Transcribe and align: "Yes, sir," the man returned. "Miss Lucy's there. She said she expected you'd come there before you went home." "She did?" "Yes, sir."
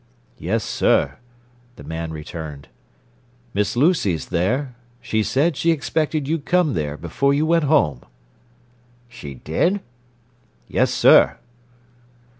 "Yes, 0.39 0.63
sir," 0.63 1.19
the 1.75 1.83
man 1.83 2.09
returned. 2.11 2.69
"Miss 3.53 3.75
Lucy's 3.75 4.29
there. 4.29 4.73
She 4.99 5.21
said 5.21 5.55
she 5.55 5.69
expected 5.69 6.27
you'd 6.27 6.43
come 6.43 6.73
there 6.73 6.97
before 6.97 7.35
you 7.35 7.45
went 7.45 7.65
home." 7.65 8.01
"She 9.07 9.35
did?" 9.35 9.79
"Yes, 10.67 10.91
sir." 10.91 11.37